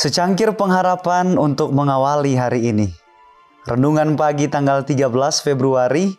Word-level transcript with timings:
Secangkir 0.00 0.56
pengharapan 0.56 1.36
untuk 1.36 1.76
mengawali 1.76 2.32
hari 2.32 2.72
ini. 2.72 2.88
Renungan 3.68 4.16
pagi 4.16 4.48
tanggal 4.48 4.80
13 4.80 5.12
Februari, 5.44 6.16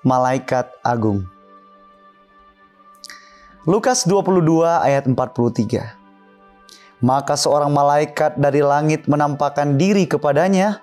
Malaikat 0.00 0.72
Agung. 0.80 1.28
Lukas 3.68 4.08
22 4.08 4.64
ayat 4.64 5.04
43. 5.04 5.92
Maka 7.04 7.36
seorang 7.36 7.68
malaikat 7.68 8.40
dari 8.40 8.64
langit 8.64 9.04
menampakkan 9.04 9.76
diri 9.76 10.08
kepadanya 10.08 10.80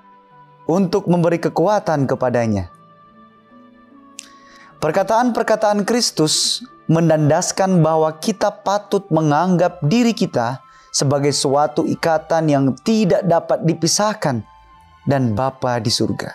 untuk 0.70 1.09
memberi 1.09 1.42
kekuatan 1.42 2.06
kepadanya. 2.06 2.70
Perkataan-perkataan 4.86 5.82
Kristus 5.82 6.62
mendandaskan 6.86 7.82
bahwa 7.82 8.14
kita 8.21 8.54
patut 8.54 9.09
menganggap 9.09 9.82
diri 9.82 10.14
kita 10.14 10.62
sebagai 10.96 11.36
suatu 11.36 11.84
ikatan 11.84 12.48
yang 12.48 12.66
tidak 12.88 13.28
dapat 13.28 13.68
dipisahkan 13.68 14.40
dan 15.04 15.36
Bapa 15.36 15.84
di 15.84 15.92
surga. 15.92 16.32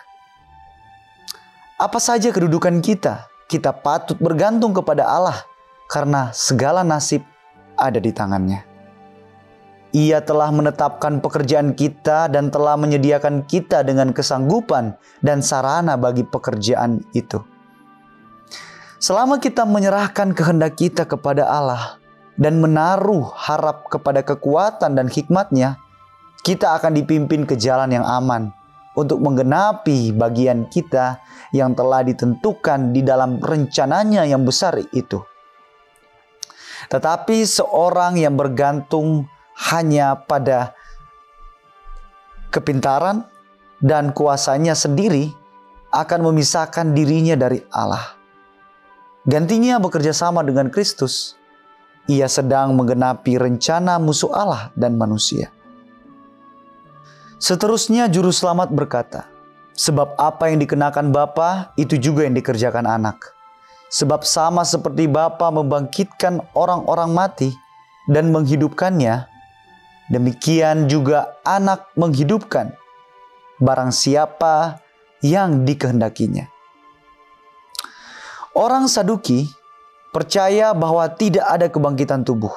Apa 1.80 1.96
saja 1.96 2.28
kedudukan 2.28 2.84
kita, 2.84 3.24
kita 3.48 3.72
patut 3.72 4.20
bergantung 4.20 4.76
kepada 4.76 5.08
Allah 5.08 5.40
karena 5.88 6.28
segala 6.36 6.84
nasib 6.84 7.24
ada 7.72 7.96
di 7.96 8.12
tangannya. 8.12 8.68
Ia 9.96 10.20
telah 10.22 10.52
menetapkan 10.52 11.18
pekerjaan 11.18 11.72
kita 11.74 12.28
dan 12.28 12.52
telah 12.52 12.76
menyediakan 12.76 13.48
kita 13.48 13.80
dengan 13.82 14.12
kesanggupan 14.12 14.94
dan 15.24 15.40
sarana 15.40 15.96
bagi 15.96 16.22
pekerjaan 16.22 17.00
itu. 17.16 17.42
Selama 19.00 19.40
kita 19.40 19.64
menyerahkan 19.64 20.36
kehendak 20.36 20.76
kita 20.76 21.08
kepada 21.08 21.48
Allah, 21.48 21.99
dan 22.40 22.56
menaruh 22.56 23.28
harap 23.36 23.92
kepada 23.92 24.24
kekuatan 24.24 24.96
dan 24.96 25.12
hikmatnya, 25.12 25.76
kita 26.40 26.72
akan 26.80 26.96
dipimpin 26.96 27.44
ke 27.44 27.52
jalan 27.60 27.92
yang 27.92 28.06
aman 28.08 28.48
untuk 28.96 29.20
menggenapi 29.20 30.16
bagian 30.16 30.64
kita 30.72 31.20
yang 31.52 31.76
telah 31.76 32.00
ditentukan 32.00 32.96
di 32.96 33.04
dalam 33.04 33.36
rencananya 33.38 34.24
yang 34.24 34.42
besar 34.48 34.80
itu. 34.96 35.20
Tetapi 36.88 37.44
seorang 37.44 38.16
yang 38.16 38.34
bergantung 38.34 39.28
hanya 39.70 40.16
pada 40.16 40.72
kepintaran 42.48 43.28
dan 43.84 44.16
kuasanya 44.16 44.72
sendiri 44.72 45.28
akan 45.92 46.32
memisahkan 46.32 46.96
dirinya 46.96 47.36
dari 47.36 47.60
Allah. 47.68 48.16
Gantinya 49.28 49.76
bekerja 49.76 50.16
sama 50.16 50.40
dengan 50.40 50.72
Kristus 50.72 51.39
ia 52.10 52.26
sedang 52.26 52.74
menggenapi 52.74 53.38
rencana 53.38 54.02
musuh 54.02 54.34
Allah 54.34 54.74
dan 54.74 54.98
manusia. 54.98 55.54
Seterusnya 57.38 58.10
juru 58.10 58.34
selamat 58.34 58.74
berkata, 58.74 59.30
Sebab 59.78 60.18
apa 60.18 60.52
yang 60.52 60.60
dikenakan 60.60 61.08
Bapa 61.08 61.72
itu 61.78 61.96
juga 61.96 62.26
yang 62.26 62.36
dikerjakan 62.36 62.84
anak. 62.84 63.32
Sebab 63.88 64.26
sama 64.26 64.66
seperti 64.66 65.08
Bapa 65.08 65.48
membangkitkan 65.48 66.42
orang-orang 66.52 67.16
mati 67.16 67.54
dan 68.10 68.28
menghidupkannya, 68.28 69.24
demikian 70.12 70.84
juga 70.90 71.38
anak 71.48 71.88
menghidupkan 71.96 72.76
barang 73.56 73.88
siapa 73.94 74.84
yang 75.24 75.64
dikehendakinya. 75.64 76.44
Orang 78.52 78.90
Saduki 78.90 79.48
percaya 80.10 80.74
bahwa 80.74 81.06
tidak 81.10 81.46
ada 81.46 81.66
kebangkitan 81.70 82.26
tubuh. 82.26 82.52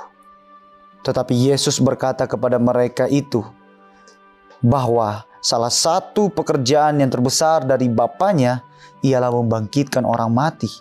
Tetapi 1.06 1.34
Yesus 1.54 1.78
berkata 1.78 2.26
kepada 2.26 2.58
mereka 2.58 3.06
itu 3.10 3.46
bahwa 4.64 5.28
salah 5.44 5.70
satu 5.72 6.32
pekerjaan 6.32 7.04
yang 7.04 7.12
terbesar 7.12 7.68
dari 7.68 7.92
Bapaknya 7.92 8.64
ialah 9.04 9.30
membangkitkan 9.30 10.08
orang 10.08 10.32
mati 10.32 10.72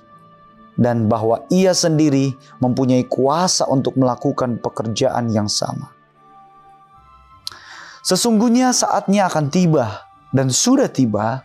dan 0.79 1.11
bahwa 1.11 1.45
ia 1.53 1.75
sendiri 1.77 2.33
mempunyai 2.63 3.05
kuasa 3.05 3.69
untuk 3.69 3.99
melakukan 3.99 4.57
pekerjaan 4.63 5.29
yang 5.29 5.51
sama. 5.51 5.93
Sesungguhnya 8.03 8.71
saatnya 8.71 9.27
akan 9.31 9.51
tiba 9.51 10.07
dan 10.31 10.49
sudah 10.49 10.91
tiba 10.91 11.43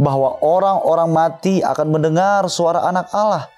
bahwa 0.00 0.40
orang-orang 0.40 1.10
mati 1.12 1.60
akan 1.60 1.88
mendengar 1.92 2.48
suara 2.48 2.88
anak 2.88 3.08
Allah 3.12 3.48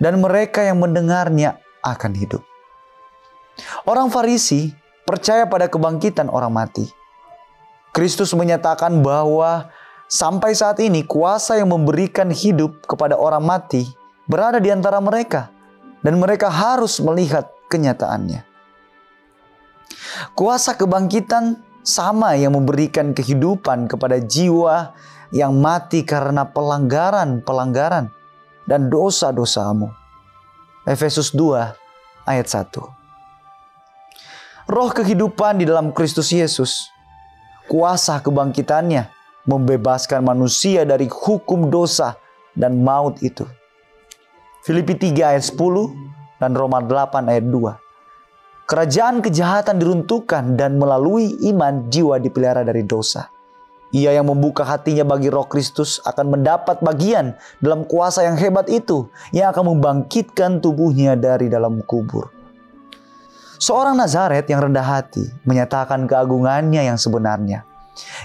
dan 0.00 0.18
mereka 0.18 0.64
yang 0.64 0.80
mendengarnya 0.80 1.60
akan 1.84 2.12
hidup. 2.16 2.42
Orang 3.84 4.08
Farisi 4.08 4.72
percaya 5.04 5.44
pada 5.44 5.68
kebangkitan 5.68 6.32
orang 6.32 6.50
mati. 6.50 6.88
Kristus 7.92 8.32
menyatakan 8.32 9.04
bahwa 9.04 9.68
sampai 10.08 10.56
saat 10.56 10.80
ini 10.80 11.04
kuasa 11.04 11.60
yang 11.60 11.70
memberikan 11.70 12.32
hidup 12.32 12.86
kepada 12.88 13.18
orang 13.18 13.44
mati 13.44 13.84
berada 14.24 14.62
di 14.62 14.72
antara 14.72 15.02
mereka 15.02 15.52
dan 16.00 16.16
mereka 16.16 16.48
harus 16.48 16.96
melihat 17.02 17.50
kenyataannya. 17.68 18.46
Kuasa 20.32 20.78
kebangkitan 20.78 21.60
sama 21.82 22.38
yang 22.38 22.54
memberikan 22.54 23.12
kehidupan 23.12 23.90
kepada 23.90 24.22
jiwa 24.22 24.94
yang 25.34 25.58
mati 25.58 26.06
karena 26.06 26.46
pelanggaran-pelanggaran 26.46 28.19
dan 28.70 28.86
dosa-dosamu. 28.86 29.90
Efesus 30.86 31.34
2 31.34 31.74
ayat 32.22 32.46
1. 32.46 32.70
Roh 34.70 34.90
kehidupan 34.94 35.58
di 35.58 35.66
dalam 35.66 35.90
Kristus 35.90 36.30
Yesus, 36.30 36.86
kuasa 37.66 38.22
kebangkitannya 38.22 39.10
membebaskan 39.50 40.22
manusia 40.22 40.86
dari 40.86 41.10
hukum 41.10 41.66
dosa 41.66 42.14
dan 42.54 42.78
maut 42.86 43.18
itu. 43.18 43.42
Filipi 44.62 44.94
3 44.94 45.34
ayat 45.34 45.42
10 45.42 46.38
dan 46.38 46.54
Roma 46.54 46.78
8 46.78 47.26
ayat 47.26 47.50
2. 47.50 48.70
Kerajaan 48.70 49.18
kejahatan 49.18 49.82
diruntuhkan 49.82 50.54
dan 50.54 50.78
melalui 50.78 51.34
iman 51.50 51.90
jiwa 51.90 52.22
dipelihara 52.22 52.62
dari 52.62 52.86
dosa. 52.86 53.26
Ia 53.90 54.14
yang 54.14 54.30
membuka 54.30 54.62
hatinya 54.62 55.02
bagi 55.02 55.26
roh 55.34 55.50
Kristus 55.50 55.98
akan 56.06 56.38
mendapat 56.38 56.78
bagian 56.78 57.34
dalam 57.58 57.82
kuasa 57.82 58.22
yang 58.22 58.38
hebat 58.38 58.70
itu 58.70 59.10
yang 59.34 59.50
akan 59.50 59.74
membangkitkan 59.74 60.62
tubuhnya 60.62 61.18
dari 61.18 61.50
dalam 61.50 61.82
kubur. 61.82 62.30
Seorang 63.60 63.98
Nazaret 63.98 64.46
yang 64.46 64.62
rendah 64.70 64.86
hati 64.86 65.26
menyatakan 65.42 66.06
keagungannya 66.06 66.86
yang 66.86 66.96
sebenarnya. 66.96 67.66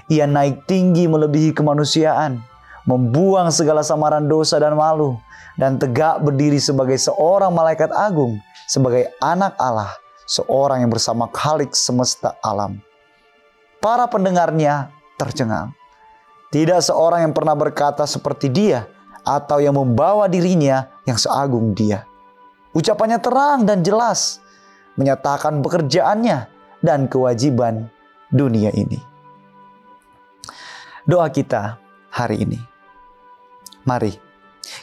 Ia 0.08 0.30
naik 0.30 0.70
tinggi 0.70 1.10
melebihi 1.10 1.52
kemanusiaan, 1.52 2.40
membuang 2.88 3.52
segala 3.52 3.84
samaran 3.84 4.30
dosa 4.30 4.62
dan 4.62 4.78
malu, 4.80 5.20
dan 5.60 5.76
tegak 5.76 6.24
berdiri 6.24 6.62
sebagai 6.62 6.96
seorang 6.96 7.52
malaikat 7.52 7.92
agung, 7.92 8.40
sebagai 8.70 9.12
anak 9.20 9.58
Allah, 9.60 9.92
seorang 10.24 10.88
yang 10.88 10.92
bersama 10.94 11.28
Khalik 11.28 11.76
semesta 11.76 12.40
alam. 12.40 12.80
Para 13.84 14.08
pendengarnya 14.08 14.95
tercengang. 15.20 15.76
Tidak 16.52 16.80
seorang 16.80 17.28
yang 17.28 17.34
pernah 17.36 17.58
berkata 17.58 18.08
seperti 18.08 18.48
dia 18.48 18.88
atau 19.26 19.60
yang 19.60 19.76
membawa 19.76 20.30
dirinya 20.30 20.88
yang 21.04 21.18
seagung 21.18 21.74
dia. 21.76 22.06
Ucapannya 22.72 23.20
terang 23.20 23.66
dan 23.66 23.82
jelas, 23.82 24.40
menyatakan 24.96 25.60
pekerjaannya 25.60 26.48
dan 26.80 27.10
kewajiban 27.12 27.90
dunia 28.32 28.72
ini. 28.72 29.00
Doa 31.04 31.28
kita 31.30 31.78
hari 32.14 32.46
ini. 32.46 32.60
Mari 33.86 34.18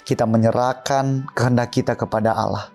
kita 0.06 0.28
menyerahkan 0.28 1.26
kehendak 1.34 1.74
kita 1.74 1.98
kepada 1.98 2.34
Allah. 2.36 2.70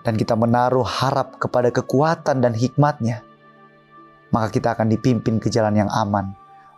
Dan 0.00 0.16
kita 0.16 0.32
menaruh 0.32 0.84
harap 0.84 1.36
kepada 1.36 1.68
kekuatan 1.68 2.40
dan 2.40 2.56
hikmatnya 2.56 3.20
maka 4.30 4.48
kita 4.54 4.78
akan 4.78 4.90
dipimpin 4.90 5.42
ke 5.42 5.50
jalan 5.50 5.74
yang 5.74 5.90
aman 5.90 6.34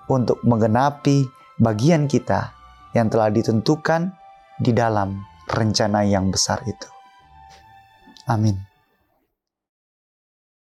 untuk 0.09 0.41
menggenapi 0.45 1.29
bagian 1.61 2.09
kita 2.09 2.53
yang 2.93 3.09
telah 3.09 3.33
ditentukan 3.33 4.13
di 4.61 4.73
dalam 4.73 5.23
rencana 5.49 6.05
yang 6.05 6.29
besar 6.29 6.61
itu. 6.65 6.89
Amin. 8.29 8.72